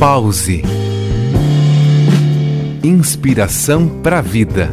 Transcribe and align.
Pause. 0.00 0.62
Inspiração 2.82 4.00
para 4.00 4.20
a 4.20 4.22
vida. 4.22 4.70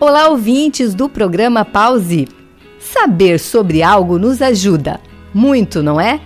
Olá, 0.00 0.28
ouvintes 0.28 0.92
do 0.92 1.08
programa 1.08 1.64
Pause. 1.64 2.26
Saber 2.80 3.38
sobre 3.38 3.84
algo 3.84 4.18
nos 4.18 4.42
ajuda 4.42 4.98
muito, 5.32 5.84
não 5.84 6.00
é? 6.00 6.20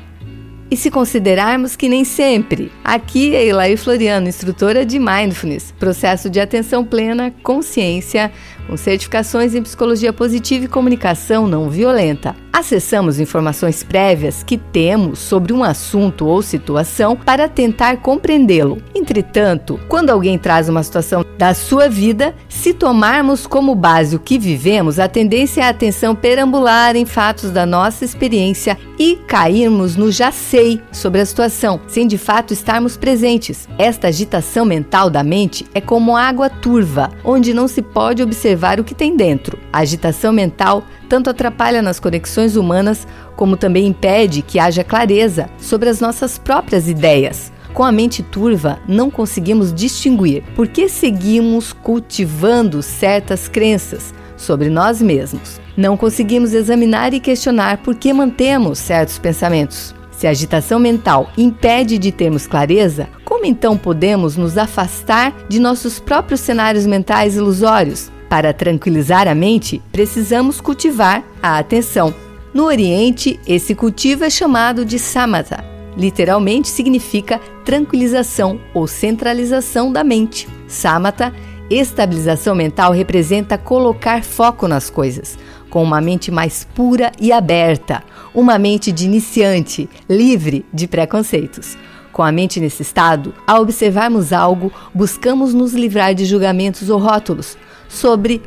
E 0.71 0.77
se 0.77 0.91
considerarmos 0.91 1.77
que 1.77 1.89
nem 1.89 2.05
sempre, 2.05 2.73
aqui 2.83 3.35
é 3.35 3.47
Elaí 3.47 3.77
Floriano, 3.77 4.29
instrutora 4.29 4.85
de 4.85 4.99
Mindfulness, 4.99 5.73
processo 5.79 6.31
de 6.31 6.41
atenção 6.41 6.85
plena, 6.85 7.33
consciência, 7.43 8.33
com 8.67 8.77
certificações 8.77 9.55
em 9.55 9.63
psicologia 9.63 10.13
positiva 10.13 10.65
e 10.65 10.69
comunicação 10.69 11.47
não 11.47 11.69
violenta. 11.69 12.35
Acessamos 12.51 13.21
informações 13.21 13.83
prévias 13.83 14.43
que 14.43 14.57
temos 14.57 15.19
sobre 15.19 15.53
um 15.53 15.63
assunto 15.63 16.27
ou 16.27 16.41
situação 16.41 17.17
para 17.17 17.49
tentar 17.49 17.99
compreendê-lo. 17.99 18.81
Entretanto, 18.95 19.79
quando 19.89 20.11
alguém 20.11 20.39
traz 20.39 20.69
uma 20.69 20.83
situação 20.83 21.25
da 21.37 21.53
sua 21.53 21.89
vida, 21.89 22.35
se 22.49 22.73
tomarmos 22.73 23.47
como 23.47 23.75
base 23.75 24.15
o 24.17 24.21
que 24.21 24.39
vivemos, 24.39 24.99
a 24.99 25.09
tendência 25.09 25.63
é 25.63 25.65
a 25.65 25.71
atenção 25.71 26.15
perambular 26.15 26.97
em 26.97 27.05
fatos 27.05 27.51
da 27.51 27.67
nossa 27.67 28.05
experiência 28.05 28.79
e 28.99 29.17
cairmos 29.27 29.97
no 29.97 30.11
já 30.13 30.31
sei 30.55 30.81
sobre 30.93 31.21
a 31.21 31.27
situação, 31.27 31.81
sem 31.89 32.07
de 32.07 32.17
fato 32.17 32.53
estarmos 32.53 32.97
presentes. 32.97 33.69
Esta 33.77 34.07
agitação 34.07 34.65
mental 34.65 35.11
da 35.11 35.25
mente 35.25 35.67
é 35.75 35.81
como 35.81 36.17
água 36.17 36.49
turva, 36.49 37.11
onde 37.25 37.53
não 37.53 37.67
se 37.67 37.83
pode 37.83 38.23
observar 38.23 38.79
o 38.79 38.85
que 38.85 38.95
tem 38.95 39.17
dentro. 39.17 39.59
A 39.73 39.81
agitação 39.81 40.33
mental 40.33 40.85
tanto 41.09 41.29
atrapalha 41.29 41.83
nas 41.83 41.99
conexões 41.99 42.55
humanas, 42.55 43.05
como 43.35 43.57
também 43.57 43.89
impede 43.89 44.43
que 44.43 44.61
haja 44.61 44.85
clareza 44.85 45.51
sobre 45.59 45.89
as 45.89 45.99
nossas 45.99 46.39
próprias 46.39 46.89
ideias. 46.89 47.53
Com 47.73 47.83
a 47.83 47.91
mente 47.91 48.23
turva, 48.23 48.79
não 48.87 49.11
conseguimos 49.11 49.75
distinguir 49.75 50.45
por 50.55 50.69
que 50.69 50.89
seguimos 50.89 51.73
cultivando 51.73 52.81
certas 52.81 53.49
crenças 53.49 54.15
sobre 54.37 54.71
nós 54.71 55.03
mesmos. 55.03 55.61
Não 55.77 55.97
conseguimos 55.97 56.55
examinar 56.55 57.13
e 57.13 57.19
questionar 57.19 57.79
por 57.79 57.97
que 57.97 58.13
mantemos 58.13 58.79
certos 58.79 59.19
pensamentos. 59.19 59.93
Se 60.17 60.27
a 60.27 60.31
agitação 60.31 60.79
mental 60.79 61.31
impede 61.37 61.99
de 61.99 62.13
termos 62.13 62.47
clareza, 62.47 63.09
como 63.25 63.45
então 63.45 63.77
podemos 63.77 64.37
nos 64.37 64.57
afastar 64.57 65.35
de 65.49 65.59
nossos 65.59 65.99
próprios 65.99 66.41
cenários 66.41 66.87
mentais 66.87 67.37
ilusórios? 67.37 68.11
Para 68.29 68.53
tranquilizar 68.53 69.29
a 69.29 69.35
mente, 69.35 69.83
precisamos 69.93 70.61
cultivar 70.61 71.25
a 71.43 71.59
atenção. 71.59 72.15
No 72.53 72.65
Oriente, 72.65 73.39
esse 73.47 73.75
cultivo 73.75 74.25
é 74.25 74.31
chamado 74.31 74.85
de 74.85 74.99
samatha. 74.99 75.65
Literalmente 75.97 76.69
significa 76.69 77.41
tranquilização 77.65 78.61
ou 78.73 78.87
centralização 78.87 79.93
da 79.93 80.03
mente. 80.03 80.49
Samatha, 80.67 81.33
estabilização 81.71 82.55
mental, 82.55 82.93
representa 82.93 83.59
colocar 83.59 84.23
foco 84.23 84.67
nas 84.67 84.91
coisas, 84.91 85.39
com 85.75 85.83
uma 85.83 86.01
mente 86.01 86.31
mais 86.31 86.63
pura 86.63 87.11
e 87.21 87.33
aberta, 87.33 88.01
uma 88.33 88.57
mente 88.61 88.93
de 88.93 89.07
iniciante, 89.07 89.91
livre 90.09 90.65
de 90.73 90.87
preconceitos. 90.87 91.77
Com 92.13 92.23
a 92.23 92.31
mente 92.31 92.61
nesse 92.61 92.83
estado, 92.83 93.35
ao 93.45 93.63
observarmos 93.63 94.33
algo, 94.33 94.73
buscamos 94.95 95.53
nos 95.53 95.75
livrar 95.75 96.15
de 96.15 96.27
julgamentos 96.27 96.89
ou 96.91 97.01
rótulos 97.01 97.59
sobre 97.89 98.41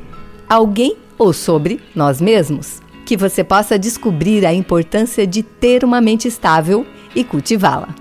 alguém 0.47 0.95
ou 1.17 1.33
sobre 1.33 1.81
nós 1.93 2.21
mesmos. 2.21 2.81
Que 3.05 3.17
você 3.17 3.43
possa 3.43 3.77
descobrir 3.77 4.45
a 4.45 4.53
importância 4.53 5.27
de 5.27 5.43
ter 5.43 5.83
uma 5.83 5.99
mente 5.99 6.29
estável 6.29 6.87
e 7.13 7.25
cultivá-la. 7.25 7.93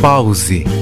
Pause. 0.00 0.81